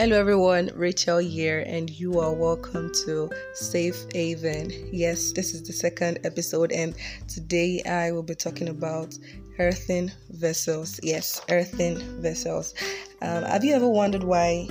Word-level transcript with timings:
Hello, 0.00 0.16
everyone. 0.16 0.70
Rachel 0.76 1.18
here, 1.18 1.64
and 1.66 1.90
you 1.90 2.20
are 2.20 2.32
welcome 2.32 2.92
to 3.04 3.28
Safe 3.52 4.06
Haven. 4.14 4.70
Yes, 4.92 5.32
this 5.32 5.54
is 5.54 5.64
the 5.64 5.72
second 5.72 6.20
episode, 6.22 6.70
and 6.70 6.94
today 7.26 7.82
I 7.82 8.12
will 8.12 8.22
be 8.22 8.36
talking 8.36 8.68
about 8.68 9.18
earthen 9.58 10.12
vessels. 10.30 11.00
Yes, 11.02 11.40
earthen 11.50 12.22
vessels. 12.22 12.74
Um, 13.22 13.42
have 13.42 13.64
you 13.64 13.74
ever 13.74 13.88
wondered 13.88 14.22
why 14.22 14.68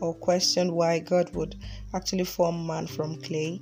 or 0.00 0.14
questioned 0.14 0.72
why 0.72 1.00
God 1.00 1.28
would 1.34 1.56
actually 1.92 2.24
form 2.24 2.66
man 2.66 2.86
from 2.86 3.20
clay? 3.20 3.60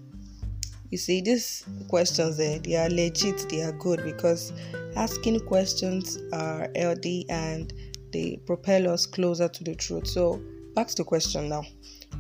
You 0.91 0.99
see, 0.99 1.21
these 1.21 1.67
questions, 1.89 2.39
eh, 2.39 2.61
they 2.63 2.77
are 2.77 2.89
legit, 2.89 3.45
they 3.49 3.63
are 3.63 3.73
good 3.73 4.05
because 4.05 4.53
asking 4.95 5.41
questions 5.41 6.17
are 6.33 6.69
healthy 6.77 7.27
and 7.29 7.73
they 8.13 8.39
propel 8.47 8.89
us 8.89 9.05
closer 9.05 9.49
to 9.49 9.65
the 9.65 9.75
truth. 9.75 10.07
So, 10.07 10.41
back 10.79 10.87
to 10.87 10.95
the 10.95 11.05
question 11.05 11.49
now 11.49 11.65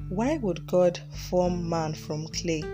why 0.08 0.36
would 0.38 0.66
God 0.66 0.98
form 1.28 1.68
man 1.68 1.94
from 1.94 2.26
clay? 2.26 2.64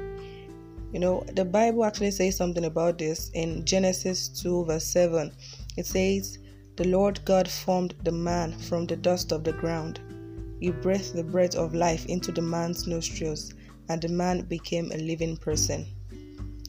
You 0.94 0.98
know, 0.98 1.26
the 1.34 1.44
Bible 1.44 1.84
actually 1.84 2.12
says 2.12 2.36
something 2.36 2.64
about 2.64 2.96
this 2.96 3.30
in 3.34 3.66
Genesis 3.66 4.28
2, 4.28 4.64
verse 4.64 4.86
7. 4.86 5.30
It 5.76 5.84
says, 5.84 6.38
The 6.76 6.88
Lord 6.88 7.22
God 7.26 7.50
formed 7.50 7.94
the 8.02 8.12
man 8.12 8.52
from 8.52 8.86
the 8.86 8.96
dust 8.96 9.30
of 9.30 9.44
the 9.44 9.52
ground. 9.52 10.00
He 10.58 10.70
breathed 10.70 11.14
the 11.14 11.22
breath 11.24 11.54
of 11.54 11.74
life 11.74 12.06
into 12.06 12.32
the 12.32 12.40
man's 12.40 12.86
nostrils, 12.86 13.52
and 13.90 14.00
the 14.00 14.08
man 14.08 14.42
became 14.42 14.90
a 14.90 14.96
living 14.96 15.36
person. 15.36 15.84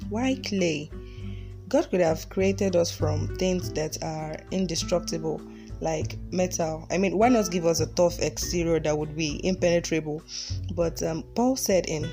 Why 0.09 0.35
clay? 0.43 0.89
God 1.69 1.89
could 1.89 2.01
have 2.01 2.27
created 2.29 2.75
us 2.75 2.91
from 2.91 3.33
things 3.37 3.71
that 3.73 4.03
are 4.03 4.35
indestructible 4.51 5.39
like 5.81 6.17
metal. 6.31 6.87
I 6.91 6.97
mean, 6.97 7.17
why 7.17 7.29
not 7.29 7.51
give 7.51 7.65
us 7.65 7.79
a 7.79 7.87
tough 7.93 8.19
exterior 8.19 8.79
that 8.79 8.97
would 8.97 9.15
be 9.15 9.39
impenetrable? 9.45 10.21
But 10.73 11.01
um, 11.03 11.23
Paul 11.35 11.55
said 11.55 11.85
in 11.87 12.09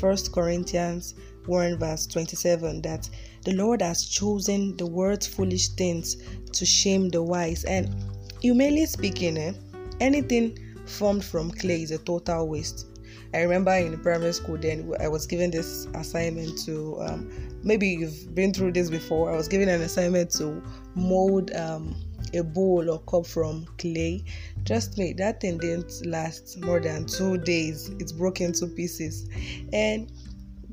First 0.00 0.32
Corinthians 0.32 1.14
1 1.46 1.78
verse 1.78 2.06
27 2.06 2.82
that 2.82 3.08
the 3.44 3.52
Lord 3.52 3.82
has 3.82 4.04
chosen 4.04 4.76
the 4.76 4.86
world's 4.86 5.26
foolish 5.26 5.68
things 5.70 6.16
to 6.52 6.64
shame 6.64 7.08
the 7.08 7.22
wise. 7.22 7.64
And 7.64 7.94
humanly 8.40 8.86
speaking, 8.86 9.36
eh, 9.36 9.52
anything 10.00 10.58
formed 10.86 11.24
from 11.24 11.50
clay 11.50 11.82
is 11.82 11.90
a 11.90 11.98
total 11.98 12.48
waste. 12.48 12.86
I 13.34 13.40
remember 13.40 13.72
in 13.72 13.98
primary 13.98 14.32
school 14.32 14.58
then 14.58 14.92
I 15.00 15.08
was 15.08 15.26
given 15.26 15.50
this 15.50 15.86
assignment 15.94 16.58
to 16.66 17.00
um, 17.00 17.30
maybe 17.62 17.88
you've 17.88 18.34
been 18.34 18.52
through 18.52 18.72
this 18.72 18.90
before. 18.90 19.32
I 19.32 19.36
was 19.36 19.48
given 19.48 19.68
an 19.68 19.80
assignment 19.80 20.30
to 20.32 20.62
mold 20.94 21.50
um, 21.52 21.96
a 22.34 22.42
bowl 22.42 22.90
or 22.90 23.00
cup 23.00 23.26
from 23.26 23.66
clay. 23.78 24.24
Trust 24.64 24.98
me, 24.98 25.12
that 25.14 25.40
thing 25.40 25.58
didn't 25.58 26.06
last 26.06 26.60
more 26.62 26.80
than 26.80 27.06
two 27.06 27.38
days. 27.38 27.90
It's 27.98 28.12
broken 28.12 28.46
into 28.46 28.66
pieces. 28.66 29.28
And 29.72 30.10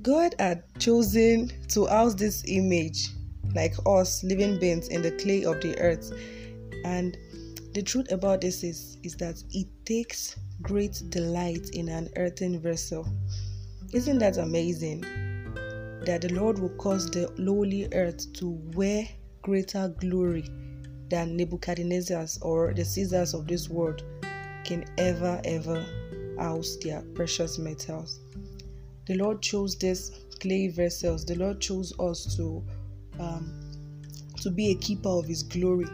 God 0.02 0.36
had 0.40 0.64
chosen 0.80 1.52
to 1.70 1.86
house 1.88 2.16
this 2.16 2.44
image, 2.48 3.10
like 3.54 3.74
us 3.86 4.24
living 4.24 4.60
beings, 4.60 4.88
in 4.88 5.02
the 5.02 5.12
clay 5.12 5.44
of 5.44 5.62
the 5.62 5.78
earth. 5.80 6.14
And 6.86 7.18
the 7.74 7.82
truth 7.82 8.12
about 8.12 8.42
this 8.42 8.64
is, 8.64 8.98
is 9.04 9.16
that 9.18 9.44
it 9.52 9.68
takes 9.86 10.38
great 10.62 11.02
delight 11.10 11.70
in 11.74 11.90
an 11.90 12.10
earthen 12.16 12.60
vessel. 12.60 13.08
Isn't 13.94 14.20
that 14.20 14.38
amazing? 14.38 15.02
That 16.06 16.22
the 16.22 16.34
Lord 16.34 16.60
will 16.60 16.76
cause 16.78 17.10
the 17.10 17.32
lowly 17.38 17.88
earth 17.94 18.32
to 18.34 18.52
wear 18.74 19.08
greater 19.42 19.90
glory 20.00 20.50
than 21.10 21.36
Nebuchadnezzar's 21.36 22.38
or 22.42 22.74
the 22.74 22.86
Caesars 22.86 23.34
of 23.34 23.48
this 23.48 23.70
world 23.70 24.04
can 24.64 24.86
ever, 24.98 25.42
ever 25.44 25.86
house 26.38 26.78
their 26.82 27.02
precious 27.14 27.58
metals. 27.58 28.20
The 29.08 29.16
Lord 29.16 29.42
chose 29.42 29.76
these 29.76 30.12
clay 30.40 30.68
vessels. 30.68 31.26
The 31.26 31.36
Lord 31.36 31.60
chose 31.60 31.94
us 32.00 32.36
to 32.38 32.64
um, 33.20 33.54
to 34.42 34.50
be 34.50 34.72
a 34.72 34.76
keeper 34.76 35.10
of 35.10 35.26
His 35.26 35.44
glory, 35.44 35.88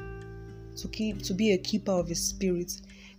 to 0.78 0.88
keep 0.90 1.22
to 1.24 1.34
be 1.34 1.54
a 1.54 1.58
keeper 1.58 1.94
of 1.94 2.08
His 2.08 2.22
spirit. 2.22 2.74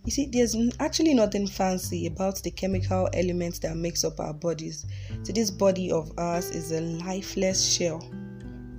You 0.05 0.11
see, 0.11 0.27
there's 0.27 0.55
actually 0.79 1.13
nothing 1.13 1.47
fancy 1.47 2.07
about 2.07 2.41
the 2.41 2.51
chemical 2.51 3.09
elements 3.13 3.59
that 3.59 3.75
makes 3.75 4.05
up 4.05 4.19
our 4.21 4.33
bodies. 4.33 4.85
So 5.23 5.33
this 5.33 5.51
body 5.51 5.91
of 5.91 6.11
ours 6.17 6.49
is 6.51 6.71
a 6.71 6.79
lifeless 6.79 7.73
shell 7.75 8.07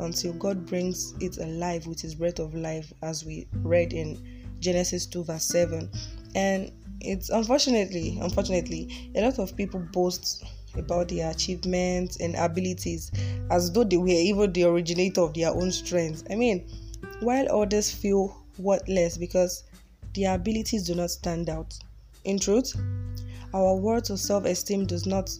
until 0.01 0.33
God 0.35 0.67
brings 0.67 1.15
it 1.21 1.39
alive 1.39 1.87
with 1.87 2.01
his 2.01 2.15
breath 2.15 2.39
of 2.39 2.55
life, 2.55 2.93
as 3.03 3.25
we 3.25 3.47
read 3.63 3.93
in 3.93 4.19
Genesis 4.61 5.07
2, 5.07 5.25
verse 5.25 5.45
7. 5.45 5.91
And 6.35 6.73
it's 7.01 7.31
unfortunately, 7.31 8.19
unfortunately, 8.21 9.11
a 9.15 9.23
lot 9.23 9.39
of 9.39 9.57
people 9.57 9.81
boast 9.93 10.45
about 10.77 11.09
their 11.09 11.31
achievements 11.31 12.21
and 12.21 12.35
abilities 12.37 13.11
as 13.51 13.73
though 13.73 13.85
they 13.85 13.97
were 13.97 14.09
even 14.09 14.53
the 14.53 14.65
originator 14.65 15.23
of 15.23 15.35
their 15.35 15.51
own 15.51 15.71
strengths. 15.71 16.25
I 16.31 16.35
mean, 16.35 16.67
while 17.21 17.51
others 17.63 17.91
feel 17.93 18.37
worthless 18.59 19.17
because 19.17 19.65
their 20.15 20.35
abilities 20.35 20.85
do 20.85 20.95
not 20.95 21.11
stand 21.11 21.49
out. 21.49 21.79
In 22.25 22.39
truth, 22.39 22.75
our 23.55 23.77
worth 23.77 24.11
of 24.11 24.21
self 24.21 24.45
esteem 24.45 24.87
does 24.87 25.07
not 25.07 25.31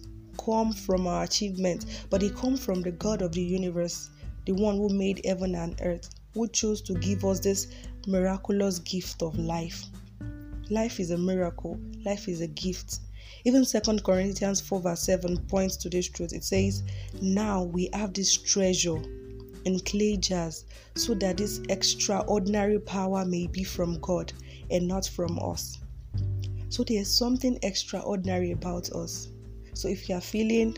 come 0.43 0.73
from 0.73 1.07
our 1.07 1.25
achievements, 1.25 2.07
but 2.11 2.23
it 2.23 2.37
comes 2.37 2.65
from 2.65 2.83
the 2.83 2.93
God 2.93 3.23
of 3.23 3.33
the 3.33 3.43
universe 3.43 4.11
the 4.49 4.55
one 4.55 4.79
who 4.79 4.89
made 4.89 5.21
heaven 5.27 5.55
and 5.55 5.79
earth, 5.83 6.09
who 6.33 6.49
chose 6.49 6.81
to 6.81 6.95
give 6.95 7.23
us 7.23 7.39
this 7.39 7.67
miraculous 8.07 8.79
gift 8.79 9.23
of 9.23 9.39
life. 9.39 9.85
Life 10.71 10.99
is 11.01 11.11
a 11.11 11.19
miracle, 11.19 11.79
life 12.07 12.29
is 12.29 12.41
a 12.41 12.47
gift. 12.47 13.01
Even 13.45 13.63
Second 13.67 14.05
Corinthians 14.05 14.63
4 14.63 14.81
verse 14.81 15.03
7 15.03 15.37
points 15.49 15.77
to 15.77 15.91
this 15.91 16.09
truth. 16.09 16.33
It 16.33 16.45
says, 16.45 16.83
Now 17.21 17.65
we 17.65 17.91
have 17.93 18.15
this 18.15 18.35
treasure 18.35 18.97
in 19.67 19.81
clay 19.81 20.17
jars, 20.17 20.65
so 20.95 21.13
that 21.17 21.37
this 21.37 21.61
extraordinary 21.69 22.79
power 22.79 23.27
may 23.27 23.49
be 23.49 23.65
from 23.65 24.01
God 24.01 24.33
and 24.71 24.89
not 24.89 25.07
from 25.07 25.39
us. 25.43 25.77
So 26.71 26.85
there's 26.85 27.11
something 27.11 27.59
extraordinary 27.63 28.53
about 28.53 28.93
us. 28.93 29.29
So 29.75 29.89
if 29.89 30.09
you 30.09 30.15
are 30.15 30.23
feeling 30.23 30.75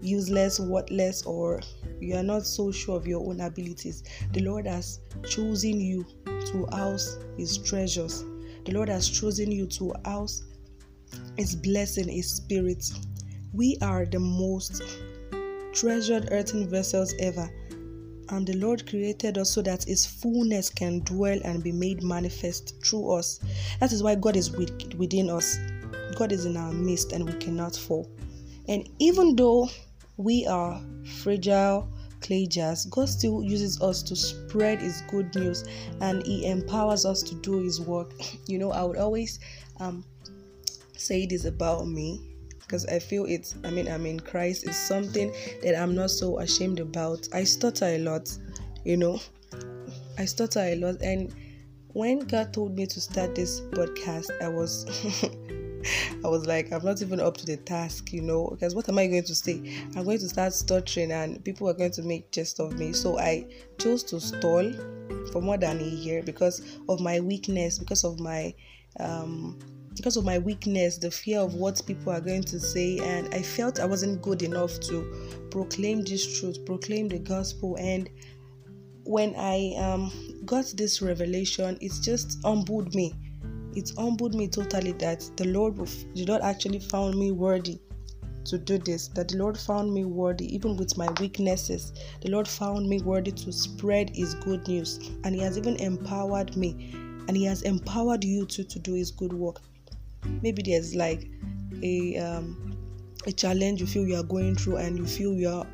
useless, 0.00 0.60
worthless, 0.60 1.22
or 1.22 1.60
you 2.00 2.16
are 2.16 2.22
not 2.22 2.46
so 2.46 2.70
sure 2.70 2.96
of 2.96 3.06
your 3.06 3.26
own 3.26 3.40
abilities, 3.40 4.02
the 4.32 4.40
Lord 4.40 4.66
has 4.66 5.00
chosen 5.28 5.80
you 5.80 6.04
to 6.24 6.66
house 6.72 7.18
His 7.36 7.58
treasures. 7.58 8.24
The 8.64 8.72
Lord 8.72 8.88
has 8.88 9.08
chosen 9.08 9.50
you 9.50 9.66
to 9.66 9.94
house 10.04 10.44
His 11.36 11.54
blessing, 11.56 12.08
His 12.08 12.30
spirit. 12.30 12.84
We 13.52 13.78
are 13.82 14.04
the 14.04 14.20
most 14.20 14.82
treasured 15.72 16.28
earthen 16.30 16.68
vessels 16.68 17.14
ever. 17.18 17.50
And 18.28 18.44
the 18.44 18.54
Lord 18.54 18.88
created 18.88 19.38
us 19.38 19.52
so 19.52 19.62
that 19.62 19.84
His 19.84 20.04
fullness 20.04 20.68
can 20.68 21.00
dwell 21.00 21.38
and 21.44 21.62
be 21.62 21.72
made 21.72 22.02
manifest 22.02 22.74
through 22.84 23.12
us. 23.12 23.38
That 23.78 23.92
is 23.92 24.02
why 24.02 24.16
God 24.16 24.36
is 24.36 24.50
within 24.50 25.30
us. 25.30 25.58
God 26.16 26.32
is 26.32 26.44
in 26.44 26.56
our 26.56 26.72
midst 26.72 27.12
and 27.12 27.24
we 27.24 27.34
cannot 27.34 27.76
fall. 27.76 28.10
And 28.68 28.88
even 28.98 29.36
though 29.36 29.68
we 30.16 30.46
are 30.46 30.80
fragile 31.22 31.88
clay 32.20 32.46
jars, 32.46 32.86
God 32.86 33.08
still 33.08 33.42
uses 33.42 33.80
us 33.80 34.02
to 34.04 34.16
spread 34.16 34.80
His 34.80 35.02
good 35.08 35.34
news 35.34 35.64
and 36.00 36.24
He 36.26 36.46
empowers 36.46 37.04
us 37.04 37.22
to 37.22 37.34
do 37.36 37.62
His 37.62 37.80
work. 37.80 38.12
You 38.46 38.58
know, 38.58 38.70
I 38.70 38.82
would 38.84 38.96
always 38.96 39.40
um, 39.80 40.04
say 40.96 41.26
this 41.26 41.44
about 41.44 41.86
me 41.88 42.20
because 42.60 42.86
I 42.86 42.98
feel 42.98 43.26
it's, 43.26 43.56
I 43.64 43.70
mean, 43.70 43.88
I'm 43.88 44.06
in 44.06 44.20
Christ 44.20 44.68
is 44.68 44.76
something 44.76 45.32
that 45.62 45.80
I'm 45.80 45.94
not 45.94 46.10
so 46.10 46.38
ashamed 46.38 46.80
about. 46.80 47.28
I 47.32 47.44
stutter 47.44 47.86
a 47.86 47.98
lot, 47.98 48.36
you 48.84 48.96
know, 48.96 49.20
I 50.18 50.24
stutter 50.24 50.60
a 50.60 50.76
lot. 50.76 51.00
And 51.02 51.34
when 51.88 52.20
God 52.20 52.52
told 52.52 52.76
me 52.76 52.86
to 52.86 53.00
start 53.00 53.34
this 53.34 53.60
podcast, 53.60 54.30
I 54.42 54.48
was. 54.48 54.86
I 56.24 56.28
was 56.28 56.46
like, 56.46 56.72
I'm 56.72 56.84
not 56.84 57.02
even 57.02 57.20
up 57.20 57.36
to 57.38 57.46
the 57.46 57.56
task, 57.56 58.12
you 58.12 58.22
know, 58.22 58.48
because 58.50 58.74
what 58.74 58.88
am 58.88 58.98
I 58.98 59.06
going 59.06 59.24
to 59.24 59.34
say? 59.34 59.84
I'm 59.96 60.04
going 60.04 60.18
to 60.18 60.28
start 60.28 60.52
stuttering 60.52 61.12
and 61.12 61.44
people 61.44 61.68
are 61.68 61.74
going 61.74 61.92
to 61.92 62.02
make 62.02 62.30
jest 62.30 62.60
of 62.60 62.78
me. 62.78 62.92
So 62.92 63.18
I 63.18 63.46
chose 63.78 64.02
to 64.04 64.20
stall 64.20 64.72
for 65.32 65.40
more 65.40 65.58
than 65.58 65.80
a 65.80 65.84
year 65.84 66.22
because 66.22 66.78
of 66.88 67.00
my 67.00 67.20
weakness, 67.20 67.78
because 67.78 68.04
of 68.04 68.20
my 68.20 68.54
um 68.98 69.58
because 69.96 70.18
of 70.18 70.26
my 70.26 70.38
weakness, 70.38 70.98
the 70.98 71.10
fear 71.10 71.40
of 71.40 71.54
what 71.54 71.80
people 71.86 72.12
are 72.12 72.20
going 72.20 72.42
to 72.42 72.60
say, 72.60 72.98
and 72.98 73.32
I 73.34 73.40
felt 73.40 73.80
I 73.80 73.86
wasn't 73.86 74.20
good 74.20 74.42
enough 74.42 74.78
to 74.80 75.48
proclaim 75.50 76.02
this 76.04 76.38
truth, 76.38 76.66
proclaim 76.66 77.08
the 77.08 77.18
gospel. 77.18 77.76
And 77.80 78.10
when 79.04 79.34
I 79.38 79.74
um, 79.78 80.12
got 80.44 80.66
this 80.76 81.00
revelation, 81.00 81.78
it 81.80 81.92
just 82.02 82.38
humbled 82.44 82.94
me 82.94 83.14
it 83.76 83.92
humbled 83.96 84.34
me 84.34 84.48
totally 84.48 84.92
that 84.92 85.30
the 85.36 85.44
Lord 85.44 85.78
did 86.14 86.28
not 86.28 86.42
actually 86.42 86.80
found 86.80 87.16
me 87.16 87.30
worthy 87.30 87.78
to 88.46 88.58
do 88.58 88.78
this. 88.78 89.08
That 89.08 89.28
the 89.28 89.38
Lord 89.38 89.58
found 89.58 89.92
me 89.92 90.04
worthy, 90.04 90.52
even 90.54 90.76
with 90.76 90.96
my 90.96 91.08
weaknesses. 91.20 91.92
The 92.22 92.30
Lord 92.30 92.48
found 92.48 92.88
me 92.88 93.00
worthy 93.00 93.32
to 93.32 93.52
spread 93.52 94.10
His 94.14 94.34
good 94.34 94.66
news, 94.66 95.10
and 95.24 95.34
He 95.34 95.40
has 95.42 95.58
even 95.58 95.76
empowered 95.76 96.56
me, 96.56 96.90
and 97.28 97.36
He 97.36 97.44
has 97.44 97.62
empowered 97.62 98.24
you 98.24 98.46
too 98.46 98.64
to 98.64 98.78
do 98.78 98.94
His 98.94 99.10
good 99.10 99.32
work. 99.32 99.60
maybe 100.42 100.62
there's 100.62 100.94
like 100.94 101.28
a 101.82 102.16
um, 102.18 102.76
a 103.26 103.32
challenge 103.32 103.80
you 103.80 103.86
feel 103.86 104.06
you 104.06 104.16
are 104.16 104.22
going 104.22 104.54
through 104.54 104.76
and 104.76 104.98
you 104.98 105.06
feel 105.06 105.34
you 105.34 105.48
are 105.48 105.66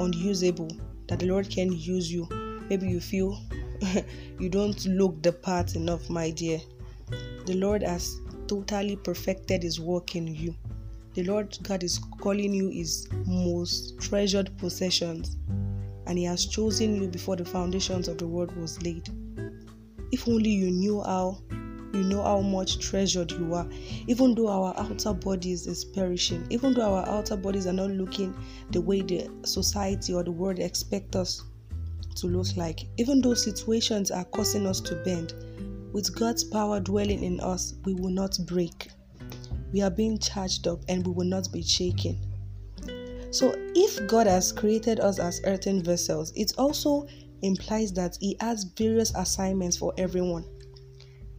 unusable 0.00 0.70
that 1.08 1.18
the 1.18 1.26
lord 1.26 1.48
can 1.50 1.72
use 1.72 2.12
you 2.12 2.26
maybe 2.68 2.88
you 2.88 3.00
feel 3.00 3.40
you 4.40 4.48
don't 4.48 4.86
look 4.86 5.22
the 5.22 5.32
part 5.32 5.74
enough 5.74 6.08
my 6.08 6.30
dear 6.30 6.60
the 7.46 7.54
lord 7.54 7.82
has 7.82 8.20
totally 8.46 8.96
perfected 8.96 9.62
his 9.62 9.80
work 9.80 10.16
in 10.16 10.26
you 10.26 10.54
the 11.14 11.22
lord 11.24 11.56
god 11.62 11.82
is 11.82 11.98
calling 12.20 12.52
you 12.52 12.68
his 12.68 13.08
most 13.26 13.98
treasured 14.00 14.56
possessions 14.58 15.36
and 16.06 16.18
he 16.18 16.24
has 16.24 16.46
chosen 16.46 17.00
you 17.00 17.08
before 17.08 17.36
the 17.36 17.44
foundations 17.44 18.08
of 18.08 18.18
the 18.18 18.26
world 18.26 18.54
was 18.56 18.82
laid 18.82 19.08
if 20.12 20.28
only 20.28 20.50
you 20.50 20.70
knew 20.70 21.02
how 21.02 21.38
you 21.94 22.02
know 22.02 22.22
how 22.22 22.40
much 22.40 22.80
treasured 22.80 23.30
you 23.32 23.54
are. 23.54 23.68
Even 24.08 24.34
though 24.34 24.48
our 24.48 24.74
outer 24.76 25.12
bodies 25.12 25.66
is 25.66 25.84
perishing, 25.84 26.44
even 26.50 26.74
though 26.74 26.82
our 26.82 27.08
outer 27.08 27.36
bodies 27.36 27.66
are 27.66 27.72
not 27.72 27.90
looking 27.90 28.34
the 28.70 28.80
way 28.80 29.00
the 29.00 29.30
society 29.44 30.12
or 30.12 30.24
the 30.24 30.32
world 30.32 30.58
expect 30.58 31.14
us 31.14 31.44
to 32.16 32.26
look 32.26 32.56
like, 32.56 32.86
even 32.96 33.20
though 33.20 33.34
situations 33.34 34.10
are 34.10 34.24
causing 34.24 34.66
us 34.66 34.80
to 34.80 34.96
bend, 35.04 35.34
with 35.94 36.12
God's 36.18 36.42
power 36.42 36.80
dwelling 36.80 37.22
in 37.22 37.38
us, 37.40 37.74
we 37.84 37.94
will 37.94 38.10
not 38.10 38.36
break. 38.46 38.88
We 39.72 39.80
are 39.80 39.90
being 39.90 40.18
charged 40.18 40.66
up 40.66 40.80
and 40.88 41.06
we 41.06 41.12
will 41.12 41.24
not 41.24 41.50
be 41.52 41.62
shaken. 41.62 42.18
So, 43.30 43.54
if 43.74 44.04
God 44.08 44.26
has 44.26 44.50
created 44.50 44.98
us 44.98 45.20
as 45.20 45.40
earthen 45.44 45.82
vessels, 45.84 46.32
it 46.34 46.52
also 46.58 47.06
implies 47.42 47.92
that 47.92 48.18
He 48.20 48.36
has 48.40 48.64
various 48.64 49.14
assignments 49.14 49.76
for 49.76 49.94
everyone. 49.96 50.44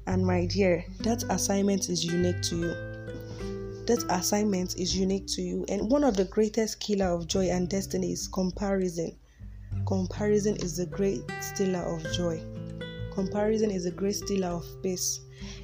And 0.08 0.26
my 0.26 0.46
dear, 0.46 0.86
that 1.02 1.24
assignment 1.30 1.90
is 1.90 2.06
unique 2.06 2.42
to 2.44 2.56
you. 2.56 3.86
That 3.88 4.06
assignment 4.10 4.78
is 4.78 4.96
unique 4.96 5.28
to 5.28 5.42
you. 5.42 5.66
And 5.68 5.92
one 5.92 6.06
of 6.06 6.16
the 6.16 6.26
greatest 6.26 6.80
killer 6.80 7.08
of 7.08 7.28
joy 7.28 7.50
and 7.50 7.70
destiny 7.70 8.14
is 8.14 8.28
comparison. 8.30 9.18
Comparison 9.86 10.56
is 10.58 10.78
the 10.78 10.86
great 10.86 11.24
stealer 11.42 11.84
of 11.84 12.02
joy. 12.14 12.42
Comparison 13.16 13.72
is 13.72 13.86
a 13.86 13.92
great 13.92 14.16
stealer 14.16 14.50
of 14.50 14.66
peace. 14.84 15.22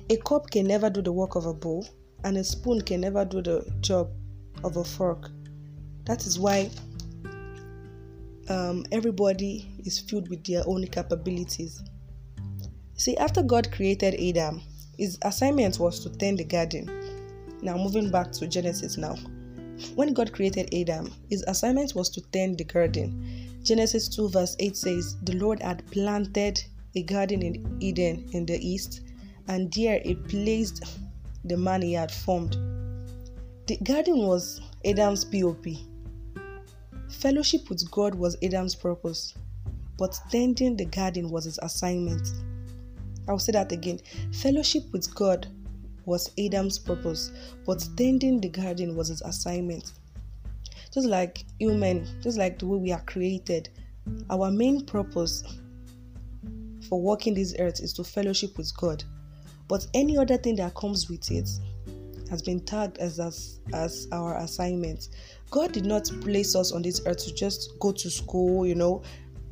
A 0.09 0.15
cup 0.15 0.49
can 0.49 0.65
never 0.65 0.89
do 0.89 1.01
the 1.01 1.11
work 1.11 1.35
of 1.35 1.45
a 1.45 1.53
bowl, 1.53 1.85
and 2.23 2.37
a 2.37 2.43
spoon 2.45 2.79
can 2.79 3.01
never 3.01 3.25
do 3.25 3.41
the 3.41 3.69
job 3.81 4.09
of 4.63 4.77
a 4.77 4.83
fork. 4.85 5.29
That 6.05 6.25
is 6.25 6.39
why 6.39 6.69
um, 8.47 8.85
everybody 8.93 9.69
is 9.79 9.99
filled 9.99 10.29
with 10.29 10.45
their 10.45 10.63
own 10.65 10.87
capabilities. 10.87 11.83
See, 12.93 13.17
after 13.17 13.43
God 13.43 13.69
created 13.69 14.15
Adam, 14.15 14.61
his 14.97 15.17
assignment 15.23 15.77
was 15.77 15.99
to 16.03 16.09
tend 16.09 16.39
the 16.39 16.45
garden. 16.45 16.89
Now, 17.61 17.75
moving 17.75 18.09
back 18.09 18.31
to 18.33 18.47
Genesis 18.47 18.97
now. 18.97 19.15
When 19.95 20.13
God 20.13 20.31
created 20.31 20.73
Adam, 20.73 21.13
his 21.29 21.43
assignment 21.49 21.95
was 21.95 22.09
to 22.11 22.21
tend 22.31 22.59
the 22.59 22.63
garden. 22.63 23.59
Genesis 23.63 24.07
2, 24.07 24.29
verse 24.29 24.55
8 24.57 24.77
says, 24.77 25.17
The 25.23 25.35
Lord 25.35 25.61
had 25.61 25.85
planted 25.91 26.63
a 26.95 27.03
garden 27.03 27.41
in 27.41 27.77
Eden 27.79 28.27
in 28.33 28.45
the 28.45 28.57
east, 28.57 29.01
and 29.47 29.71
there 29.73 29.99
he 30.03 30.15
placed 30.15 30.99
the 31.45 31.57
man 31.57 31.81
he 31.81 31.93
had 31.93 32.11
formed. 32.11 32.53
The 33.67 33.77
garden 33.83 34.17
was 34.27 34.61
Adam's 34.85 35.25
POP. 35.25 35.65
Fellowship 37.09 37.69
with 37.69 37.89
God 37.91 38.15
was 38.15 38.37
Adam's 38.43 38.75
purpose, 38.75 39.33
but 39.97 40.19
tending 40.29 40.75
the 40.75 40.85
garden 40.85 41.29
was 41.29 41.45
his 41.45 41.59
assignment. 41.61 42.27
I'll 43.27 43.39
say 43.39 43.51
that 43.53 43.71
again. 43.71 43.99
Fellowship 44.33 44.83
with 44.91 45.13
God 45.13 45.47
was 46.05 46.31
Adam's 46.37 46.79
purpose, 46.79 47.31
but 47.65 47.87
tending 47.95 48.41
the 48.41 48.49
garden 48.49 48.95
was 48.95 49.09
his 49.09 49.21
assignment. 49.21 49.91
Just 50.93 51.07
like 51.07 51.45
human, 51.59 52.05
just 52.21 52.37
like 52.37 52.59
the 52.59 52.67
way 52.67 52.77
we 52.77 52.91
are 52.91 53.03
created, 53.03 53.69
our 54.29 54.51
main 54.51 54.85
purpose 54.85 55.43
for 56.91 57.01
walking 57.01 57.33
this 57.33 57.55
earth 57.57 57.79
is 57.79 57.93
to 57.93 58.03
fellowship 58.03 58.57
with 58.57 58.75
God. 58.75 59.01
But 59.69 59.87
any 59.93 60.17
other 60.17 60.35
thing 60.35 60.57
that 60.57 60.75
comes 60.75 61.09
with 61.09 61.31
it 61.31 61.49
has 62.29 62.41
been 62.41 62.59
tagged 62.65 62.97
as, 62.97 63.17
as 63.17 63.61
as 63.73 64.09
our 64.11 64.35
assignment. 64.35 65.07
God 65.51 65.71
did 65.71 65.85
not 65.85 66.11
place 66.19 66.53
us 66.53 66.73
on 66.73 66.81
this 66.81 66.99
earth 67.05 67.25
to 67.25 67.33
just 67.33 67.79
go 67.79 67.93
to 67.93 68.09
school, 68.09 68.67
you 68.67 68.75
know, 68.75 69.03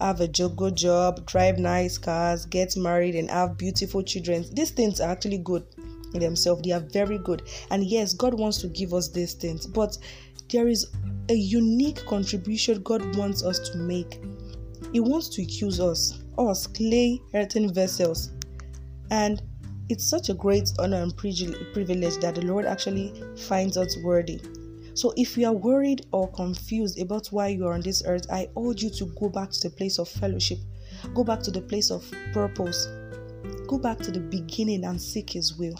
have 0.01 0.19
a 0.19 0.27
good 0.27 0.75
job, 0.75 1.25
drive 1.27 1.59
nice 1.59 1.97
cars, 1.97 2.45
get 2.45 2.75
married, 2.75 3.15
and 3.15 3.30
have 3.30 3.57
beautiful 3.57 4.03
children. 4.03 4.44
These 4.51 4.71
things 4.71 5.00
are 5.00 5.09
actually 5.09 5.38
good 5.38 5.65
in 6.13 6.19
themselves. 6.19 6.63
They 6.63 6.74
are 6.74 6.81
very 6.81 7.19
good. 7.19 7.44
And 7.71 7.85
yes, 7.85 8.13
God 8.13 8.33
wants 8.33 8.57
to 8.57 8.68
give 8.68 8.94
us 8.94 9.07
these 9.07 9.33
things, 9.33 9.65
but 9.65 9.97
there 10.51 10.68
is 10.68 10.88
a 11.30 11.35
unique 11.35 12.06
contribution 12.06 12.83
God 12.83 13.15
wants 13.15 13.45
us 13.45 13.59
to 13.69 13.77
make. 13.77 14.19
He 14.92 15.00
wants 15.00 15.30
to 15.30 15.44
use 15.44 15.80
us, 15.80 16.21
us 16.39 16.68
clay 16.68 17.21
earthen 17.33 17.74
vessels. 17.74 18.31
And 19.12 19.41
it's 19.89 20.07
such 20.07 20.30
a 20.30 20.33
great 20.33 20.71
honor 20.80 21.01
and 21.01 21.18
privilege 21.18 22.18
that 22.18 22.36
the 22.36 22.45
Lord 22.45 22.65
actually 22.65 23.13
finds 23.36 23.75
us 23.75 23.97
worthy. 24.03 24.39
So 24.94 25.13
if 25.18 25.38
you 25.38 25.47
are 25.47 25.53
worried 25.53 26.06
or 26.12 26.31
confused 26.31 27.00
about 27.00 27.27
why 27.27 27.47
you 27.47 27.65
are 27.65 27.74
on 27.74 27.81
this 27.81 28.03
earth, 28.06 28.25
I 28.31 28.50
urge 28.57 28.83
you 28.83 28.89
to 28.91 29.06
go 29.19 29.30
back 29.30 29.50
to 29.51 29.69
the 29.69 29.75
place 29.75 29.97
of 29.97 30.07
fellowship. 30.09 30.59
Go 31.13 31.24
back 31.24 31.41
to 31.44 31.51
the 31.51 31.62
place 31.62 31.89
of 31.89 32.06
purpose. 32.33 32.88
Go 33.68 33.80
back 33.80 33.97
to 34.00 34.12
the 34.12 34.19
beginning 34.19 34.83
and 34.83 35.01
seek 35.01 35.30
His 35.31 35.56
will. 35.57 35.75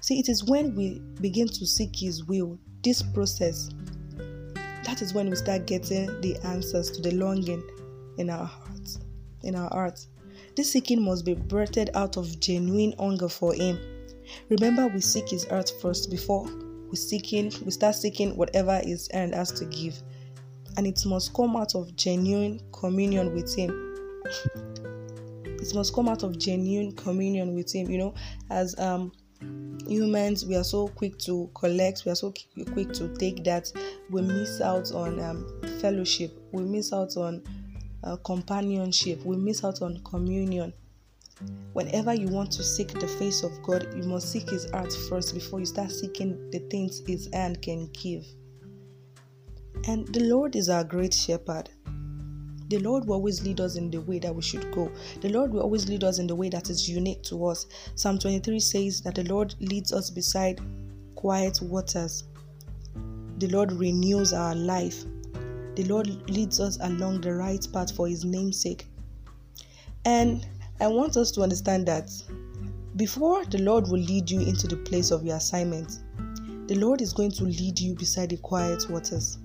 See, 0.00 0.18
it 0.18 0.28
is 0.28 0.44
when 0.44 0.74
we 0.74 1.00
begin 1.20 1.48
to 1.48 1.66
seek 1.66 1.96
His 1.96 2.24
will, 2.24 2.58
this 2.82 3.02
process, 3.02 3.70
that 4.84 5.02
is 5.02 5.14
when 5.14 5.28
we 5.28 5.36
start 5.36 5.66
getting 5.66 6.06
the 6.20 6.36
answers 6.44 6.90
to 6.92 7.02
the 7.02 7.12
longing 7.12 7.62
in 8.18 8.30
our 8.30 8.46
hearts. 8.46 8.61
In 9.42 9.54
our 9.54 9.68
hearts. 9.68 10.08
This 10.56 10.72
seeking 10.72 11.02
must 11.02 11.24
be 11.24 11.34
birthed 11.34 11.90
out 11.94 12.16
of 12.16 12.40
genuine 12.40 12.94
hunger 12.98 13.28
for 13.28 13.54
Him. 13.54 13.78
Remember, 14.48 14.88
we 14.88 15.00
seek 15.00 15.28
His 15.28 15.46
earth 15.50 15.80
first 15.80 16.10
before 16.10 16.48
we 16.92 16.96
seeking 16.96 17.50
we 17.64 17.70
start 17.70 17.94
seeking 17.94 18.36
whatever 18.36 18.78
is 18.84 19.08
earned 19.14 19.34
us 19.34 19.50
to 19.50 19.64
give. 19.64 19.98
And 20.76 20.86
it 20.86 21.04
must 21.06 21.34
come 21.34 21.56
out 21.56 21.74
of 21.74 21.96
genuine 21.96 22.60
communion 22.70 23.34
with 23.34 23.54
him. 23.56 23.70
It 25.44 25.74
must 25.74 25.94
come 25.94 26.08
out 26.08 26.22
of 26.22 26.38
genuine 26.38 26.94
communion 26.94 27.54
with 27.54 27.74
him 27.74 27.90
you 27.90 27.98
know. 27.98 28.14
As 28.50 28.78
um 28.78 29.10
humans 29.88 30.44
we 30.44 30.54
are 30.54 30.64
so 30.64 30.86
quick 30.88 31.18
to 31.18 31.50
collect 31.54 32.04
we 32.04 32.12
are 32.12 32.14
so 32.14 32.32
quick 32.72 32.92
to 32.92 33.08
take 33.16 33.42
that. 33.44 33.72
We 34.10 34.20
miss 34.20 34.60
out 34.60 34.92
on 34.92 35.18
um, 35.18 35.46
fellowship. 35.80 36.38
We 36.52 36.62
miss 36.64 36.92
out 36.92 37.16
on 37.16 37.42
uh, 38.04 38.16
companionship 38.16 39.24
we 39.24 39.36
miss 39.36 39.64
out 39.64 39.82
on 39.82 40.02
communion 40.04 40.72
Whenever 41.72 42.14
you 42.14 42.28
want 42.28 42.52
to 42.52 42.62
seek 42.62 42.88
the 42.88 43.08
face 43.08 43.42
of 43.42 43.62
God, 43.62 43.88
you 43.96 44.02
must 44.04 44.30
seek 44.30 44.50
His 44.50 44.70
heart 44.70 44.92
first 45.08 45.34
before 45.34 45.60
you 45.60 45.66
start 45.66 45.90
seeking 45.90 46.50
the 46.50 46.58
things 46.70 47.02
His 47.06 47.28
hand 47.32 47.62
can 47.62 47.86
give. 47.92 48.24
And 49.88 50.06
the 50.08 50.24
Lord 50.24 50.54
is 50.54 50.68
our 50.68 50.84
great 50.84 51.14
shepherd. 51.14 51.70
The 52.68 52.78
Lord 52.78 53.06
will 53.06 53.14
always 53.14 53.42
lead 53.42 53.60
us 53.60 53.76
in 53.76 53.90
the 53.90 54.00
way 54.02 54.18
that 54.20 54.34
we 54.34 54.42
should 54.42 54.70
go. 54.72 54.90
The 55.20 55.30
Lord 55.30 55.52
will 55.52 55.62
always 55.62 55.88
lead 55.88 56.04
us 56.04 56.18
in 56.18 56.26
the 56.26 56.36
way 56.36 56.48
that 56.50 56.70
is 56.70 56.88
unique 56.88 57.22
to 57.24 57.46
us. 57.46 57.66
Psalm 57.96 58.18
23 58.18 58.60
says 58.60 59.00
that 59.02 59.14
the 59.14 59.24
Lord 59.24 59.54
leads 59.60 59.92
us 59.92 60.10
beside 60.10 60.60
quiet 61.14 61.60
waters. 61.62 62.24
The 63.38 63.48
Lord 63.48 63.72
renews 63.72 64.32
our 64.32 64.54
life. 64.54 65.04
The 65.74 65.84
Lord 65.84 66.08
leads 66.30 66.60
us 66.60 66.78
along 66.80 67.22
the 67.22 67.34
right 67.34 67.66
path 67.72 67.94
for 67.94 68.08
His 68.08 68.24
name's 68.24 68.60
sake. 68.60 68.86
And 70.04 70.46
I 70.80 70.88
want 70.88 71.16
us 71.16 71.30
to 71.32 71.42
understand 71.42 71.86
that 71.86 72.10
before 72.96 73.44
the 73.44 73.58
Lord 73.58 73.88
will 73.88 74.00
lead 74.00 74.30
you 74.30 74.40
into 74.40 74.66
the 74.66 74.76
place 74.76 75.10
of 75.10 75.24
your 75.24 75.36
assignment, 75.36 76.00
the 76.68 76.74
Lord 76.74 77.00
is 77.00 77.12
going 77.12 77.30
to 77.32 77.44
lead 77.44 77.78
you 77.78 77.94
beside 77.94 78.30
the 78.30 78.36
quiet 78.36 78.88
waters. 78.90 79.38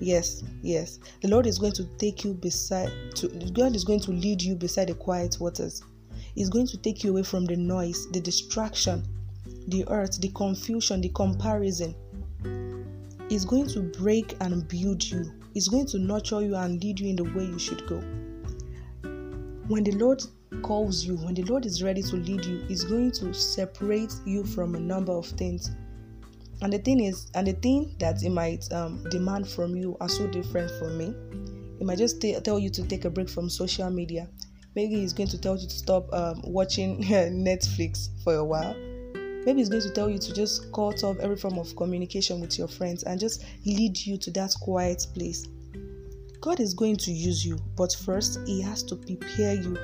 Yes, 0.00 0.44
yes. 0.62 1.00
The 1.22 1.28
Lord 1.28 1.46
is 1.46 1.58
going 1.58 1.72
to 1.72 1.84
take 1.96 2.24
you 2.24 2.34
beside 2.34 2.92
to 3.16 3.28
God 3.52 3.74
is 3.74 3.84
going 3.84 4.00
to 4.00 4.12
lead 4.12 4.40
you 4.40 4.54
beside 4.54 4.88
the 4.88 4.94
quiet 4.94 5.38
waters. 5.40 5.82
He's 6.34 6.48
going 6.48 6.68
to 6.68 6.76
take 6.76 7.02
you 7.02 7.10
away 7.10 7.24
from 7.24 7.44
the 7.44 7.56
noise, 7.56 8.06
the 8.12 8.20
distraction, 8.20 9.04
the 9.66 9.84
earth, 9.88 10.20
the 10.20 10.28
confusion, 10.28 11.00
the 11.00 11.08
comparison. 11.08 11.94
He's 13.28 13.44
going 13.44 13.68
to 13.68 13.80
break 13.80 14.36
and 14.40 14.66
build 14.68 15.04
you. 15.04 15.32
is 15.54 15.68
going 15.68 15.86
to 15.86 15.98
nurture 15.98 16.40
you 16.40 16.56
and 16.56 16.82
lead 16.82 17.00
you 17.00 17.08
in 17.08 17.16
the 17.16 17.24
way 17.24 17.44
you 17.44 17.58
should 17.58 17.86
go 17.86 18.02
when 19.68 19.84
the 19.84 19.92
Lord 19.92 20.22
calls 20.62 21.04
you, 21.04 21.16
when 21.16 21.34
the 21.34 21.42
Lord 21.42 21.66
is 21.66 21.82
ready 21.82 22.02
to 22.02 22.16
lead 22.16 22.44
you, 22.44 22.64
is 22.68 22.84
going 22.84 23.12
to 23.12 23.32
separate 23.34 24.12
you 24.24 24.44
from 24.44 24.74
a 24.74 24.80
number 24.80 25.12
of 25.12 25.26
things. 25.26 25.70
And 26.62 26.72
the 26.72 26.78
thing 26.78 27.00
is, 27.00 27.30
and 27.34 27.46
the 27.46 27.52
thing 27.52 27.94
that 27.98 28.20
He 28.20 28.30
might 28.30 28.70
um, 28.72 29.04
demand 29.10 29.46
from 29.46 29.76
you 29.76 29.96
are 30.00 30.08
so 30.08 30.26
different 30.26 30.70
from 30.78 30.98
me. 30.98 31.14
He 31.78 31.84
might 31.84 31.98
just 31.98 32.20
t- 32.20 32.38
tell 32.40 32.58
you 32.58 32.70
to 32.70 32.82
take 32.86 33.04
a 33.04 33.10
break 33.10 33.28
from 33.28 33.48
social 33.48 33.88
media. 33.90 34.28
Maybe 34.74 34.96
He's 34.96 35.12
going 35.12 35.28
to 35.28 35.38
tell 35.38 35.56
you 35.56 35.68
to 35.68 35.74
stop 35.74 36.12
um, 36.12 36.40
watching 36.44 37.02
Netflix 37.04 38.08
for 38.24 38.34
a 38.34 38.44
while. 38.44 38.74
Maybe 39.48 39.62
it's 39.62 39.70
going 39.70 39.82
to 39.82 39.90
tell 39.90 40.10
you 40.10 40.18
to 40.18 40.34
just 40.34 40.70
cut 40.74 41.02
off 41.02 41.18
every 41.20 41.38
form 41.38 41.58
of 41.58 41.74
communication 41.74 42.38
with 42.38 42.58
your 42.58 42.68
friends 42.68 43.04
and 43.04 43.18
just 43.18 43.46
lead 43.64 43.98
you 43.98 44.18
to 44.18 44.30
that 44.32 44.54
quiet 44.60 45.06
place. 45.14 45.48
God 46.42 46.60
is 46.60 46.74
going 46.74 46.98
to 46.98 47.10
use 47.10 47.46
you, 47.46 47.58
but 47.74 47.94
first, 47.94 48.40
He 48.44 48.60
has 48.60 48.82
to 48.82 48.94
prepare 48.94 49.54
you. 49.54 49.74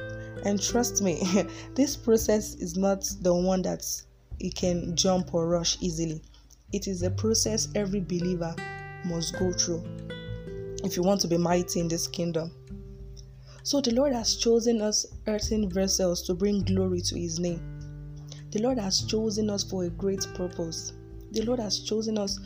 And 0.44 0.62
trust 0.62 1.00
me, 1.00 1.46
this 1.74 1.96
process 1.96 2.56
is 2.56 2.76
not 2.76 3.08
the 3.22 3.32
one 3.32 3.62
that 3.62 3.86
He 4.38 4.50
can 4.50 4.94
jump 4.96 5.32
or 5.32 5.48
rush 5.48 5.78
easily. 5.80 6.20
It 6.74 6.86
is 6.86 7.02
a 7.02 7.10
process 7.10 7.68
every 7.74 8.00
believer 8.00 8.54
must 9.06 9.38
go 9.38 9.50
through 9.50 9.82
if 10.84 10.94
you 10.94 11.02
want 11.02 11.22
to 11.22 11.26
be 11.26 11.38
mighty 11.38 11.80
in 11.80 11.88
this 11.88 12.06
kingdom. 12.06 12.52
So 13.62 13.80
the 13.80 13.94
Lord 13.94 14.12
has 14.12 14.36
chosen 14.36 14.82
us 14.82 15.06
earthen 15.26 15.70
vessels 15.70 16.20
to 16.24 16.34
bring 16.34 16.64
glory 16.64 17.00
to 17.00 17.18
His 17.18 17.40
name. 17.40 17.73
The 18.54 18.62
Lord 18.62 18.78
has 18.78 19.00
chosen 19.00 19.50
us 19.50 19.64
for 19.64 19.82
a 19.82 19.90
great 19.90 20.24
purpose. 20.36 20.92
The 21.32 21.42
Lord 21.42 21.58
has 21.58 21.80
chosen 21.80 22.16
us 22.16 22.38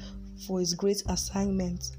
for 0.47 0.59
His 0.59 0.73
great 0.73 1.03
assignment. 1.07 1.99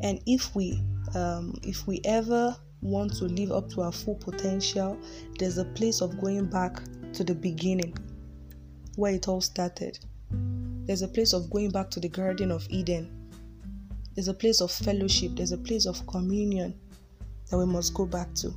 And 0.00 0.20
if 0.26 0.52
we 0.56 0.82
um, 1.14 1.54
if 1.62 1.86
we 1.86 2.00
ever 2.04 2.56
want 2.82 3.14
to 3.18 3.26
live 3.26 3.52
up 3.52 3.70
to 3.70 3.82
our 3.82 3.92
full 3.92 4.16
potential, 4.16 4.98
there's 5.38 5.56
a 5.56 5.66
place 5.66 6.00
of 6.00 6.20
going 6.20 6.46
back 6.46 6.80
to 7.12 7.22
the 7.22 7.34
beginning 7.34 7.96
where 8.96 9.12
it 9.12 9.28
all 9.28 9.40
started. 9.40 10.00
There's 10.86 11.02
a 11.02 11.08
place 11.08 11.32
of 11.32 11.48
going 11.48 11.70
back 11.70 11.90
to 11.90 12.00
the 12.00 12.08
Garden 12.08 12.50
of 12.50 12.66
Eden. 12.70 13.30
There's 14.16 14.26
a 14.26 14.34
place 14.34 14.60
of 14.60 14.72
fellowship. 14.72 15.36
There's 15.36 15.52
a 15.52 15.58
place 15.58 15.86
of 15.86 16.04
communion 16.08 16.74
that 17.50 17.56
we 17.56 17.66
must 17.66 17.94
go 17.94 18.04
back 18.04 18.34
to. 18.34 18.52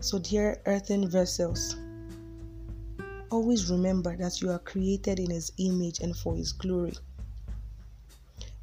So, 0.00 0.18
dear 0.18 0.62
earthen 0.64 1.06
vessels, 1.10 1.76
always 3.34 3.68
remember 3.68 4.16
that 4.16 4.40
you 4.40 4.50
are 4.50 4.60
created 4.60 5.18
in 5.18 5.30
His 5.30 5.50
image 5.58 5.98
and 5.98 6.16
for 6.16 6.36
His 6.36 6.52
glory. 6.52 6.94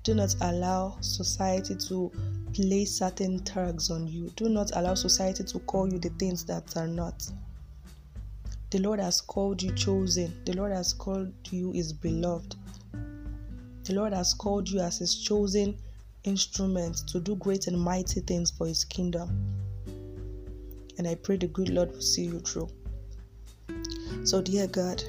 Do 0.04 0.16
not 0.16 0.34
allow 0.42 0.98
society 1.02 1.76
to 1.76 2.10
place 2.54 2.98
certain 2.98 3.40
tags 3.44 3.92
on 3.92 4.08
you. 4.08 4.32
Do 4.38 4.48
not 4.48 4.72
allow 4.74 4.96
society 4.96 5.44
to 5.44 5.60
call 5.60 5.92
you 5.92 6.00
the 6.00 6.10
things 6.12 6.46
that 6.46 6.76
are 6.78 6.88
not. 6.88 7.30
The 8.70 8.80
Lord 8.80 9.02
has 9.02 9.20
called 9.20 9.62
you 9.62 9.74
chosen. 9.74 10.34
The 10.46 10.54
Lord 10.54 10.72
has 10.72 10.94
called 10.94 11.34
you 11.50 11.74
His 11.74 11.92
beloved. 11.92 12.56
The 13.84 13.94
Lord 13.94 14.14
has 14.14 14.34
called 14.34 14.70
you 14.70 14.80
as 14.80 15.00
His 15.00 15.22
chosen 15.22 15.76
instrument 16.24 17.08
to 17.10 17.20
do 17.20 17.36
great 17.36 17.68
and 17.68 17.80
mighty 17.80 18.22
things 18.22 18.50
for 18.52 18.68
His 18.68 18.86
kingdom. 18.86 19.30
And 20.98 21.08
I 21.08 21.16
pray 21.16 21.36
the 21.36 21.48
good 21.48 21.70
Lord 21.70 21.92
will 21.92 22.02
see 22.02 22.24
you 22.24 22.40
through. 22.40 22.70
So, 24.24 24.40
dear 24.40 24.68
God, 24.68 25.04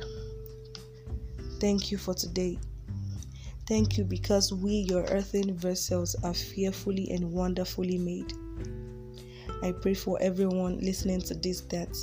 thank 1.61 1.91
you 1.91 1.99
for 1.99 2.15
today. 2.15 2.59
Thank 3.69 3.99
you 3.99 4.05
because 4.05 4.53
we, 4.53 4.73
your 4.73 5.03
earthen 5.05 5.55
vessels, 5.55 6.17
are 6.25 6.35
fearfully 6.35 7.11
and 7.11 7.31
wonderfully 7.31 7.99
made. 7.99 8.33
I 9.63 9.73
pray 9.73 9.95
for 9.95 10.21
everyone 10.21 10.79
listening 10.81 11.21
to 11.23 11.35
this 11.35 11.61
that 11.71 11.97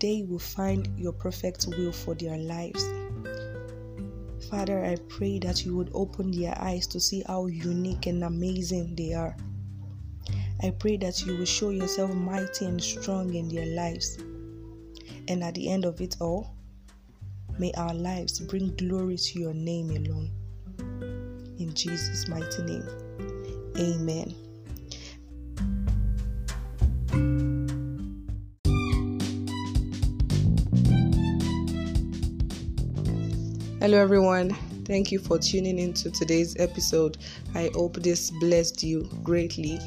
they 0.00 0.24
will 0.28 0.38
find 0.38 0.88
your 0.98 1.12
perfect 1.12 1.66
will 1.78 1.92
for 1.92 2.14
their 2.14 2.36
lives. 2.36 2.84
Father, 4.50 4.84
I 4.84 4.96
pray 5.08 5.38
that 5.40 5.64
you 5.64 5.74
would 5.76 5.90
open 5.94 6.30
their 6.30 6.56
eyes 6.60 6.86
to 6.88 7.00
see 7.00 7.24
how 7.26 7.46
unique 7.46 8.06
and 8.06 8.22
amazing 8.22 8.94
they 8.94 9.14
are. 9.14 9.34
I 10.62 10.70
pray 10.70 10.98
that 10.98 11.24
you 11.24 11.36
will 11.38 11.46
show 11.46 11.70
yourself 11.70 12.14
mighty 12.14 12.66
and 12.66 12.82
strong 12.82 13.34
in 13.34 13.48
their 13.48 13.66
lives. 13.66 14.18
And 15.28 15.42
at 15.42 15.54
the 15.54 15.70
end 15.70 15.84
of 15.84 16.00
it 16.00 16.16
all, 16.20 16.54
may 17.58 17.72
our 17.72 17.94
lives 17.94 18.40
bring 18.40 18.74
glory 18.76 19.16
to 19.16 19.40
your 19.40 19.54
name 19.54 19.90
alone. 19.90 20.30
In 21.58 21.72
Jesus' 21.72 22.28
mighty 22.28 22.62
name, 22.62 22.86
amen. 23.78 24.34
Hello, 33.80 33.98
everyone. 33.98 34.56
Thank 34.84 35.12
you 35.12 35.18
for 35.18 35.38
tuning 35.38 35.78
into 35.78 36.10
today's 36.10 36.56
episode. 36.58 37.18
I 37.54 37.70
hope 37.74 37.96
this 37.96 38.30
blessed 38.30 38.82
you 38.82 39.08
greatly. 39.22 39.78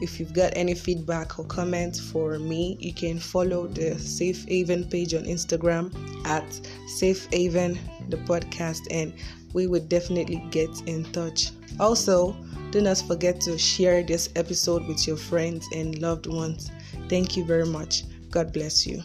If 0.00 0.18
you've 0.18 0.32
got 0.32 0.52
any 0.56 0.74
feedback 0.74 1.38
or 1.38 1.44
comments 1.44 2.00
for 2.00 2.38
me, 2.38 2.76
you 2.80 2.92
can 2.92 3.18
follow 3.18 3.66
the 3.66 3.98
Safe 3.98 4.44
Haven 4.48 4.84
page 4.84 5.14
on 5.14 5.24
Instagram 5.24 5.92
at 6.26 6.44
Safe 6.86 7.28
Haven 7.32 7.78
the 8.08 8.16
podcast, 8.18 8.80
and 8.90 9.12
we 9.52 9.66
would 9.66 9.88
definitely 9.88 10.44
get 10.50 10.70
in 10.86 11.04
touch. 11.12 11.50
Also, 11.78 12.36
do 12.70 12.80
not 12.80 12.98
forget 12.98 13.40
to 13.42 13.58
share 13.58 14.02
this 14.02 14.30
episode 14.36 14.86
with 14.86 15.06
your 15.06 15.16
friends 15.16 15.66
and 15.74 15.98
loved 16.00 16.26
ones. 16.26 16.70
Thank 17.08 17.36
you 17.36 17.44
very 17.44 17.66
much. 17.66 18.04
God 18.30 18.52
bless 18.52 18.86
you. 18.86 19.02